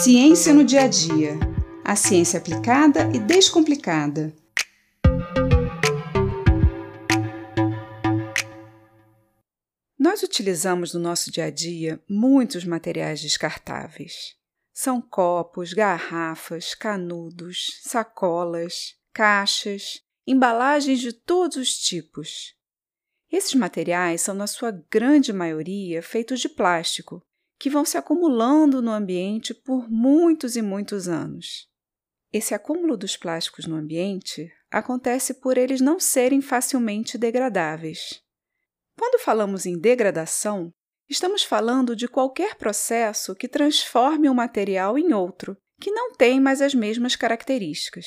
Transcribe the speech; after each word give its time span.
Ciência 0.00 0.54
no 0.54 0.62
dia 0.62 0.82
a 0.82 0.86
dia. 0.86 1.36
A 1.84 1.96
ciência 1.96 2.38
aplicada 2.38 3.10
e 3.12 3.18
descomplicada. 3.18 4.32
Nós 9.98 10.22
utilizamos 10.22 10.94
no 10.94 11.00
nosso 11.00 11.32
dia 11.32 11.46
a 11.46 11.50
dia 11.50 12.00
muitos 12.08 12.64
materiais 12.64 13.20
descartáveis. 13.20 14.36
São 14.72 15.02
copos, 15.02 15.72
garrafas, 15.72 16.76
canudos, 16.76 17.80
sacolas, 17.82 18.94
caixas, 19.12 20.00
embalagens 20.24 21.00
de 21.00 21.12
todos 21.12 21.56
os 21.56 21.76
tipos. 21.76 22.54
Esses 23.32 23.54
materiais 23.54 24.20
são, 24.20 24.32
na 24.32 24.46
sua 24.46 24.70
grande 24.70 25.32
maioria, 25.32 26.00
feitos 26.00 26.38
de 26.38 26.48
plástico, 26.48 27.20
que 27.58 27.68
vão 27.68 27.84
se 27.84 27.98
acumulando 27.98 28.80
no 28.80 28.90
ambiente 28.90 29.52
por 29.52 29.90
muitos 29.90 30.56
e 30.56 30.62
muitos 30.62 31.08
anos. 31.08 31.68
Esse 32.32 32.54
acúmulo 32.54 32.96
dos 32.96 33.16
plásticos 33.16 33.66
no 33.66 33.76
ambiente 33.76 34.52
acontece 34.70 35.34
por 35.34 35.56
eles 35.56 35.80
não 35.80 35.98
serem 35.98 36.40
facilmente 36.40 37.16
degradáveis. 37.16 38.22
Quando 38.98 39.22
falamos 39.22 39.64
em 39.64 39.78
degradação, 39.78 40.70
estamos 41.08 41.42
falando 41.42 41.96
de 41.96 42.06
qualquer 42.06 42.54
processo 42.56 43.34
que 43.34 43.48
transforme 43.48 44.28
um 44.28 44.34
material 44.34 44.98
em 44.98 45.12
outro, 45.12 45.56
que 45.80 45.90
não 45.90 46.12
tem 46.12 46.40
mais 46.40 46.60
as 46.60 46.74
mesmas 46.74 47.16
características. 47.16 48.06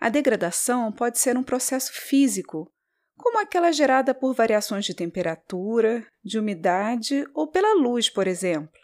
A 0.00 0.08
degradação 0.08 0.92
pode 0.92 1.18
ser 1.18 1.36
um 1.36 1.42
processo 1.42 1.92
físico, 1.92 2.70
como 3.18 3.40
aquela 3.40 3.72
gerada 3.72 4.14
por 4.14 4.32
variações 4.32 4.84
de 4.84 4.94
temperatura, 4.94 6.06
de 6.24 6.38
umidade 6.38 7.26
ou 7.34 7.48
pela 7.48 7.74
luz, 7.74 8.08
por 8.08 8.26
exemplo. 8.26 8.80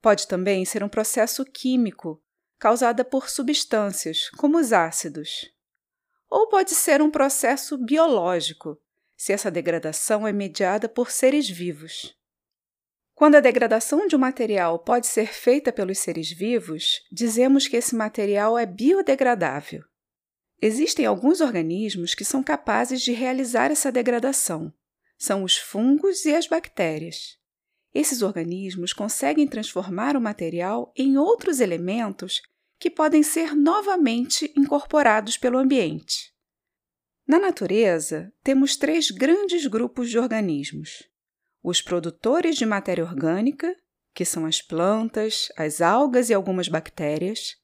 Pode 0.00 0.28
também 0.28 0.64
ser 0.64 0.84
um 0.84 0.88
processo 0.88 1.44
químico, 1.44 2.22
causada 2.58 3.04
por 3.04 3.28
substâncias, 3.28 4.28
como 4.36 4.58
os 4.58 4.72
ácidos. 4.72 5.50
Ou 6.30 6.48
pode 6.48 6.74
ser 6.74 7.00
um 7.00 7.10
processo 7.10 7.78
biológico, 7.78 8.78
se 9.16 9.32
essa 9.32 9.50
degradação 9.50 10.26
é 10.26 10.32
mediada 10.32 10.88
por 10.88 11.10
seres 11.10 11.48
vivos. 11.48 12.14
Quando 13.14 13.36
a 13.36 13.40
degradação 13.40 14.06
de 14.06 14.16
um 14.16 14.18
material 14.18 14.78
pode 14.80 15.06
ser 15.06 15.32
feita 15.32 15.72
pelos 15.72 15.98
seres 15.98 16.30
vivos, 16.30 17.00
dizemos 17.10 17.66
que 17.66 17.76
esse 17.76 17.94
material 17.94 18.58
é 18.58 18.66
biodegradável. 18.66 19.84
Existem 20.66 21.04
alguns 21.04 21.42
organismos 21.42 22.14
que 22.14 22.24
são 22.24 22.42
capazes 22.42 23.02
de 23.02 23.12
realizar 23.12 23.70
essa 23.70 23.92
degradação. 23.92 24.72
São 25.18 25.44
os 25.44 25.58
fungos 25.58 26.24
e 26.24 26.34
as 26.34 26.46
bactérias. 26.46 27.36
Esses 27.92 28.22
organismos 28.22 28.94
conseguem 28.94 29.46
transformar 29.46 30.16
o 30.16 30.20
material 30.22 30.90
em 30.96 31.18
outros 31.18 31.60
elementos 31.60 32.40
que 32.78 32.88
podem 32.88 33.22
ser 33.22 33.54
novamente 33.54 34.50
incorporados 34.56 35.36
pelo 35.36 35.58
ambiente. 35.58 36.32
Na 37.28 37.38
natureza, 37.38 38.32
temos 38.42 38.74
três 38.74 39.10
grandes 39.10 39.66
grupos 39.66 40.08
de 40.08 40.18
organismos: 40.18 41.02
os 41.62 41.82
produtores 41.82 42.56
de 42.56 42.64
matéria 42.64 43.04
orgânica, 43.04 43.76
que 44.14 44.24
são 44.24 44.46
as 44.46 44.62
plantas, 44.62 45.48
as 45.58 45.82
algas 45.82 46.30
e 46.30 46.34
algumas 46.34 46.68
bactérias, 46.68 47.62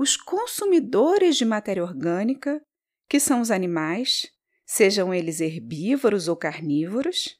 os 0.00 0.16
consumidores 0.16 1.36
de 1.36 1.44
matéria 1.44 1.84
orgânica, 1.84 2.58
que 3.06 3.20
são 3.20 3.42
os 3.42 3.50
animais, 3.50 4.30
sejam 4.64 5.12
eles 5.12 5.42
herbívoros 5.42 6.26
ou 6.26 6.34
carnívoros, 6.34 7.38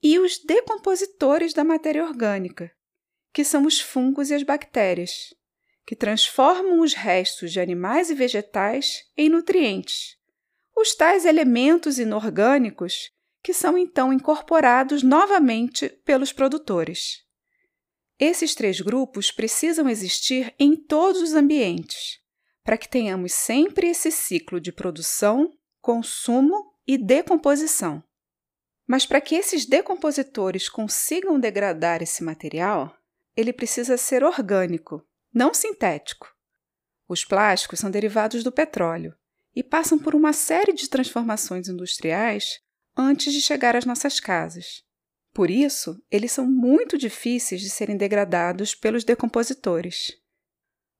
e 0.00 0.16
os 0.16 0.38
decompositores 0.38 1.52
da 1.52 1.64
matéria 1.64 2.04
orgânica, 2.04 2.70
que 3.34 3.42
são 3.42 3.66
os 3.66 3.80
fungos 3.80 4.30
e 4.30 4.34
as 4.34 4.44
bactérias, 4.44 5.34
que 5.84 5.96
transformam 5.96 6.82
os 6.82 6.94
restos 6.94 7.50
de 7.50 7.58
animais 7.58 8.10
e 8.10 8.14
vegetais 8.14 9.02
em 9.16 9.28
nutrientes, 9.28 10.16
os 10.76 10.94
tais 10.94 11.24
elementos 11.24 11.98
inorgânicos 11.98 13.10
que 13.42 13.52
são 13.52 13.76
então 13.76 14.12
incorporados 14.12 15.02
novamente 15.02 15.88
pelos 16.04 16.32
produtores. 16.32 17.24
Esses 18.18 18.54
três 18.54 18.80
grupos 18.80 19.30
precisam 19.30 19.88
existir 19.88 20.52
em 20.58 20.74
todos 20.74 21.22
os 21.22 21.34
ambientes, 21.34 22.18
para 22.64 22.76
que 22.76 22.88
tenhamos 22.88 23.32
sempre 23.32 23.88
esse 23.88 24.10
ciclo 24.10 24.60
de 24.60 24.72
produção, 24.72 25.52
consumo 25.80 26.74
e 26.86 26.98
decomposição. 26.98 28.02
Mas 28.86 29.06
para 29.06 29.20
que 29.20 29.36
esses 29.36 29.64
decompositores 29.64 30.68
consigam 30.68 31.38
degradar 31.38 32.02
esse 32.02 32.24
material, 32.24 32.96
ele 33.36 33.52
precisa 33.52 33.96
ser 33.96 34.24
orgânico, 34.24 35.06
não 35.32 35.54
sintético. 35.54 36.34
Os 37.08 37.24
plásticos 37.24 37.78
são 37.78 37.90
derivados 37.90 38.42
do 38.42 38.50
petróleo 38.50 39.14
e 39.54 39.62
passam 39.62 39.98
por 39.98 40.14
uma 40.14 40.32
série 40.32 40.72
de 40.72 40.88
transformações 40.88 41.68
industriais 41.68 42.60
antes 42.96 43.32
de 43.32 43.40
chegar 43.40 43.76
às 43.76 43.84
nossas 43.84 44.18
casas. 44.18 44.82
Por 45.38 45.52
isso, 45.52 46.02
eles 46.10 46.32
são 46.32 46.50
muito 46.50 46.98
difíceis 46.98 47.60
de 47.60 47.70
serem 47.70 47.96
degradados 47.96 48.74
pelos 48.74 49.04
decompositores. 49.04 50.12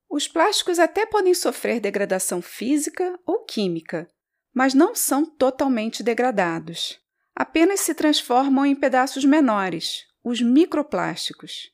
Os 0.09 0.29
plásticos 0.29 0.79
até 0.79 1.05
podem 1.05 1.35
sofrer 1.35 1.81
degradação 1.81 2.41
física 2.41 3.19
ou 3.27 3.45
química, 3.45 4.09
mas 4.55 4.75
não 4.75 4.95
são 4.95 5.27
totalmente 5.27 6.05
degradados. 6.05 7.01
Apenas 7.35 7.81
se 7.81 7.97
transformam 7.97 8.65
em 8.65 8.77
pedaços 8.77 9.25
menores, 9.25 10.07
os 10.23 10.41
microplásticos. 10.41 11.73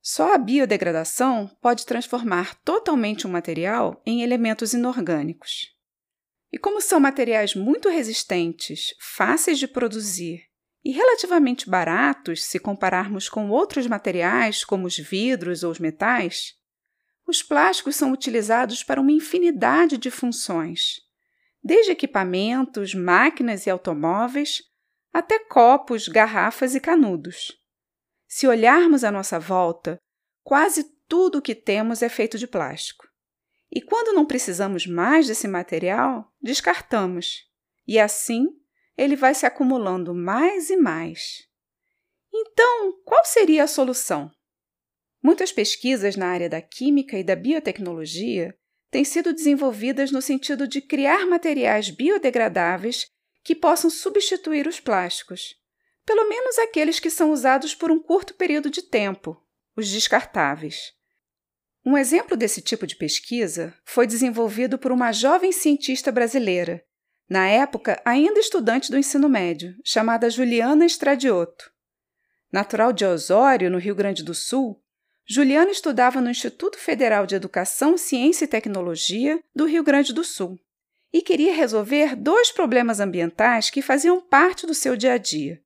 Só 0.00 0.34
a 0.34 0.38
biodegradação 0.38 1.56
pode 1.60 1.86
transformar 1.86 2.56
totalmente 2.64 3.28
um 3.28 3.30
material 3.30 4.02
em 4.04 4.24
elementos 4.24 4.74
inorgânicos. 4.74 5.68
E 6.52 6.58
como 6.58 6.80
são 6.80 6.98
materiais 6.98 7.54
muito 7.54 7.88
resistentes, 7.88 8.92
fáceis 8.98 9.56
de 9.56 9.68
produzir 9.68 10.50
e 10.84 10.90
relativamente 10.90 11.70
baratos 11.70 12.44
se 12.44 12.58
compararmos 12.58 13.28
com 13.28 13.50
outros 13.50 13.86
materiais, 13.86 14.64
como 14.64 14.86
os 14.86 14.96
vidros 14.96 15.62
ou 15.62 15.70
os 15.70 15.78
metais, 15.78 16.54
os 17.26 17.42
plásticos 17.42 17.94
são 17.94 18.12
utilizados 18.12 18.82
para 18.82 19.00
uma 19.00 19.12
infinidade 19.12 19.96
de 19.96 20.10
funções, 20.10 21.00
desde 21.62 21.92
equipamentos, 21.92 22.94
máquinas 22.94 23.66
e 23.66 23.70
automóveis, 23.70 24.62
até 25.12 25.38
copos, 25.38 26.08
garrafas 26.08 26.74
e 26.74 26.80
canudos. 26.80 27.52
Se 28.26 28.46
olharmos 28.46 29.04
à 29.04 29.10
nossa 29.10 29.38
volta, 29.38 29.98
quase 30.42 30.84
tudo 31.06 31.38
o 31.38 31.42
que 31.42 31.54
temos 31.54 32.02
é 32.02 32.08
feito 32.08 32.38
de 32.38 32.46
plástico. 32.46 33.06
E 33.70 33.80
quando 33.80 34.14
não 34.14 34.26
precisamos 34.26 34.86
mais 34.86 35.26
desse 35.26 35.46
material, 35.46 36.30
descartamos. 36.40 37.48
E 37.86 37.98
assim 37.98 38.48
ele 38.96 39.16
vai 39.16 39.34
se 39.34 39.46
acumulando 39.46 40.14
mais 40.14 40.70
e 40.70 40.76
mais. 40.76 41.48
Então, 42.32 42.92
qual 43.04 43.24
seria 43.24 43.64
a 43.64 43.68
solução? 43.68 44.30
Muitas 45.22 45.52
pesquisas 45.52 46.16
na 46.16 46.28
área 46.28 46.48
da 46.48 46.60
química 46.60 47.18
e 47.18 47.22
da 47.22 47.36
biotecnologia 47.36 48.54
têm 48.90 49.04
sido 49.04 49.32
desenvolvidas 49.32 50.10
no 50.10 50.20
sentido 50.20 50.66
de 50.66 50.80
criar 50.80 51.26
materiais 51.26 51.90
biodegradáveis 51.90 53.06
que 53.44 53.54
possam 53.54 53.88
substituir 53.88 54.66
os 54.66 54.80
plásticos, 54.80 55.54
pelo 56.04 56.28
menos 56.28 56.58
aqueles 56.58 56.98
que 56.98 57.10
são 57.10 57.30
usados 57.30 57.74
por 57.74 57.90
um 57.90 58.00
curto 58.00 58.34
período 58.34 58.70
de 58.70 58.82
tempo, 58.82 59.36
os 59.76 59.88
descartáveis. 59.88 60.92
Um 61.84 61.96
exemplo 61.96 62.36
desse 62.36 62.60
tipo 62.60 62.86
de 62.86 62.96
pesquisa 62.96 63.74
foi 63.84 64.06
desenvolvido 64.06 64.78
por 64.78 64.92
uma 64.92 65.12
jovem 65.12 65.50
cientista 65.50 66.12
brasileira, 66.12 66.84
na 67.32 67.48
época 67.48 67.98
ainda 68.04 68.38
estudante 68.38 68.90
do 68.90 68.98
ensino 68.98 69.26
médio, 69.26 69.74
chamada 69.82 70.28
Juliana 70.28 70.84
Estradioto. 70.84 71.72
Natural 72.52 72.92
de 72.92 73.06
Osório, 73.06 73.70
no 73.70 73.78
Rio 73.78 73.94
Grande 73.94 74.22
do 74.22 74.34
Sul, 74.34 74.78
Juliana 75.26 75.70
estudava 75.70 76.20
no 76.20 76.28
Instituto 76.28 76.76
Federal 76.76 77.24
de 77.24 77.34
Educação, 77.34 77.96
Ciência 77.96 78.44
e 78.44 78.48
Tecnologia 78.48 79.42
do 79.56 79.64
Rio 79.64 79.82
Grande 79.82 80.12
do 80.12 80.22
Sul 80.22 80.60
e 81.10 81.22
queria 81.22 81.54
resolver 81.54 82.14
dois 82.16 82.52
problemas 82.52 83.00
ambientais 83.00 83.70
que 83.70 83.80
faziam 83.80 84.20
parte 84.20 84.66
do 84.66 84.74
seu 84.74 84.94
dia 84.94 85.14
a 85.14 85.18
dia. 85.18 85.58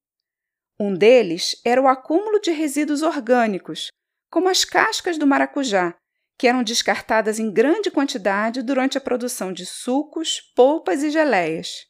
Um 0.78 0.94
deles 0.94 1.60
era 1.64 1.82
o 1.82 1.88
acúmulo 1.88 2.40
de 2.40 2.52
resíduos 2.52 3.02
orgânicos, 3.02 3.88
como 4.30 4.48
as 4.48 4.64
cascas 4.64 5.18
do 5.18 5.26
maracujá, 5.26 5.96
que 6.38 6.46
eram 6.46 6.62
descartadas 6.62 7.38
em 7.38 7.50
grande 7.50 7.90
quantidade 7.90 8.62
durante 8.62 8.98
a 8.98 9.00
produção 9.00 9.52
de 9.52 9.64
sucos, 9.64 10.40
polpas 10.54 11.02
e 11.02 11.10
geleias. 11.10 11.86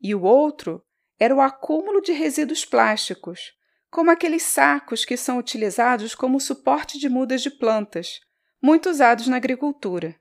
E 0.00 0.14
o 0.14 0.22
outro 0.22 0.82
era 1.18 1.34
o 1.34 1.40
acúmulo 1.40 2.00
de 2.00 2.12
resíduos 2.12 2.64
plásticos, 2.64 3.52
como 3.90 4.10
aqueles 4.10 4.42
sacos 4.42 5.04
que 5.04 5.16
são 5.16 5.38
utilizados 5.38 6.14
como 6.14 6.40
suporte 6.40 6.98
de 6.98 7.08
mudas 7.08 7.42
de 7.42 7.50
plantas, 7.50 8.20
muito 8.62 8.90
usados 8.90 9.28
na 9.28 9.36
agricultura. 9.36 10.14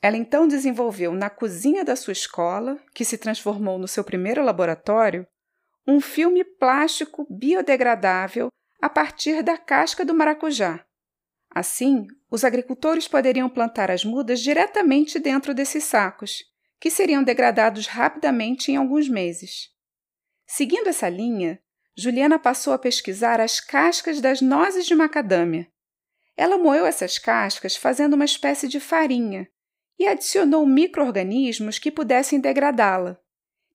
Ela 0.00 0.16
então 0.16 0.48
desenvolveu 0.48 1.12
na 1.12 1.30
cozinha 1.30 1.84
da 1.84 1.94
sua 1.94 2.12
escola, 2.12 2.80
que 2.94 3.04
se 3.04 3.18
transformou 3.18 3.78
no 3.78 3.86
seu 3.86 4.02
primeiro 4.02 4.42
laboratório, 4.42 5.26
um 5.86 6.00
filme 6.00 6.44
plástico 6.44 7.26
biodegradável 7.30 8.48
a 8.80 8.88
partir 8.88 9.42
da 9.42 9.56
casca 9.56 10.04
do 10.04 10.14
maracujá, 10.14 10.84
Assim, 11.54 12.06
os 12.30 12.44
agricultores 12.44 13.06
poderiam 13.06 13.48
plantar 13.48 13.90
as 13.90 14.04
mudas 14.04 14.40
diretamente 14.40 15.18
dentro 15.18 15.52
desses 15.52 15.84
sacos, 15.84 16.42
que 16.80 16.90
seriam 16.90 17.22
degradados 17.22 17.86
rapidamente 17.86 18.72
em 18.72 18.76
alguns 18.76 19.08
meses. 19.08 19.70
Seguindo 20.46 20.88
essa 20.88 21.08
linha, 21.08 21.60
Juliana 21.94 22.38
passou 22.38 22.72
a 22.72 22.78
pesquisar 22.78 23.38
as 23.38 23.60
cascas 23.60 24.20
das 24.20 24.40
nozes 24.40 24.86
de 24.86 24.94
macadâmia. 24.94 25.70
Ela 26.36 26.56
moeu 26.56 26.86
essas 26.86 27.18
cascas 27.18 27.76
fazendo 27.76 28.14
uma 28.14 28.24
espécie 28.24 28.66
de 28.66 28.80
farinha 28.80 29.46
e 29.98 30.06
adicionou 30.06 30.66
micro-organismos 30.66 31.78
que 31.78 31.90
pudessem 31.90 32.40
degradá-la. 32.40 33.20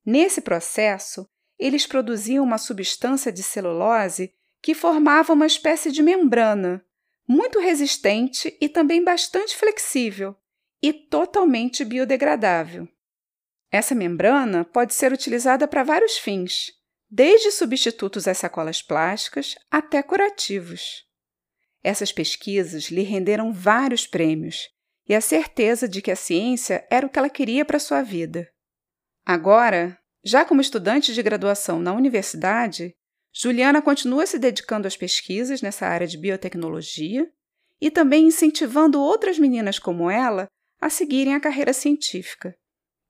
Nesse 0.03 0.41
processo, 0.41 1.30
eles 1.59 1.85
produziam 1.85 2.44
uma 2.44 2.57
substância 2.57 3.31
de 3.31 3.44
celulose 3.44 4.33
que 4.62 4.73
formava 4.73 5.33
uma 5.33 5.45
espécie 5.45 5.91
de 5.91 6.01
membrana, 6.01 6.83
muito 7.27 7.59
resistente 7.59 8.56
e 8.62 8.69
também 8.69 9.03
bastante 9.03 9.56
flexível 9.56 10.35
e 10.81 10.94
totalmente 10.94 11.83
biodegradável. 11.83 12.88
Essa 13.69 13.94
membrana 13.94 14.63
pode 14.63 14.94
ser 14.94 15.12
utilizada 15.12 15.68
para 15.68 15.83
vários 15.83 16.18
fins, 16.18 16.71
desde 17.09 17.51
substitutos 17.51 18.27
às 18.27 18.38
sacolas 18.38 18.81
plásticas 18.81 19.56
até 19.69 20.01
curativos. 20.01 21.06
Essas 21.83 22.12
pesquisas 22.12 22.85
lhe 22.85 23.03
renderam 23.03 23.51
vários 23.51 24.07
prêmios 24.07 24.69
e 25.07 25.15
a 25.15 25.21
certeza 25.21 25.88
de 25.88 26.01
que 26.01 26.12
a 26.12 26.15
ciência 26.15 26.85
era 26.89 27.06
o 27.06 27.09
que 27.09 27.18
ela 27.18 27.30
queria 27.30 27.63
para 27.63 27.80
sua 27.80 28.01
vida. 28.01 28.50
Agora, 29.25 29.97
já 30.23 30.44
como 30.44 30.62
estudante 30.62 31.13
de 31.13 31.23
graduação 31.23 31.80
na 31.80 31.94
universidade, 31.94 32.94
Juliana 33.39 33.84
continua 33.84 34.25
se 34.25 34.39
dedicando 34.39 34.88
às 34.88 34.98
pesquisas 34.98 35.62
nessa 35.62 35.86
área 35.86 36.07
de 36.07 36.18
biotecnologia 36.18 37.31
e 37.80 37.92
também 37.92 38.25
incentivando 38.25 39.00
outras 39.00 39.38
meninas 39.38 39.78
como 39.78 40.10
ela 40.10 40.48
a 40.81 40.89
seguirem 40.89 41.36
a 41.36 41.39
carreira 41.39 41.72
científica, 41.72 42.57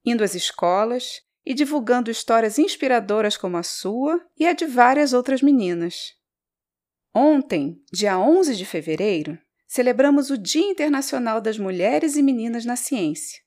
indo 0.03 0.25
às 0.25 0.35
escolas 0.35 1.21
e 1.45 1.53
divulgando 1.53 2.11
histórias 2.11 2.59
inspiradoras 2.59 3.37
como 3.37 3.55
a 3.55 3.63
sua 3.63 4.21
e 4.37 4.45
a 4.45 4.51
de 4.51 4.65
várias 4.65 5.13
outras 5.13 5.41
meninas. 5.41 6.13
Ontem, 7.15 7.81
dia 7.89 8.19
11 8.19 8.53
de 8.57 8.65
fevereiro, 8.65 9.39
celebramos 9.65 10.29
o 10.29 10.37
Dia 10.37 10.69
Internacional 10.69 11.39
das 11.39 11.57
Mulheres 11.57 12.17
e 12.17 12.21
Meninas 12.21 12.65
na 12.65 12.75
Ciência. 12.75 13.39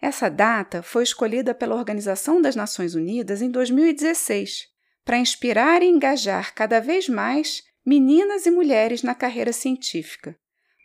Essa 0.00 0.30
data 0.30 0.82
foi 0.82 1.02
escolhida 1.02 1.54
pela 1.54 1.74
Organização 1.74 2.40
das 2.40 2.56
Nações 2.56 2.94
Unidas 2.94 3.42
em 3.42 3.50
2016 3.50 4.77
para 5.08 5.16
inspirar 5.16 5.82
e 5.82 5.86
engajar 5.86 6.54
cada 6.54 6.80
vez 6.80 7.08
mais 7.08 7.62
meninas 7.82 8.44
e 8.44 8.50
mulheres 8.50 9.02
na 9.02 9.14
carreira 9.14 9.54
científica, 9.54 10.36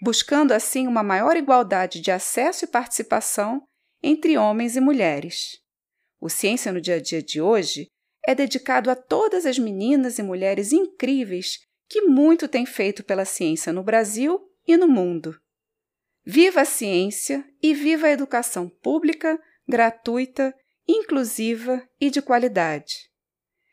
buscando 0.02 0.54
assim 0.54 0.88
uma 0.88 1.04
maior 1.04 1.36
igualdade 1.36 2.00
de 2.00 2.10
acesso 2.10 2.64
e 2.64 2.68
participação 2.70 3.62
entre 4.02 4.38
homens 4.38 4.78
e 4.78 4.80
mulheres. 4.80 5.60
O 6.22 6.30
Ciência 6.30 6.72
no 6.72 6.80
Dia 6.80 6.96
a 6.96 7.02
Dia 7.02 7.22
de 7.22 7.42
hoje 7.42 7.88
é 8.26 8.34
dedicado 8.34 8.90
a 8.90 8.96
todas 8.96 9.46
as 9.46 9.60
meninas 9.60 10.18
e 10.20 10.24
mulheres 10.24 10.72
incríveis 10.72 11.60
que 11.90 12.04
muito 12.04 12.48
têm 12.48 12.66
feito 12.66 13.04
pela 13.04 13.26
ciência 13.26 13.74
no 13.74 13.84
Brasil 13.84 14.40
e 14.66 14.78
no 14.78 14.88
mundo. 14.88 15.38
Viva 16.26 16.62
a 16.62 16.66
ciência 16.66 17.46
e 17.62 17.74
viva 17.74 18.08
a 18.08 18.12
educação 18.12 18.70
pública, 18.70 19.38
gratuita, 19.68 20.56
inclusiva 20.88 21.86
e 22.00 22.10
de 22.10 22.22
qualidade. 22.22 23.12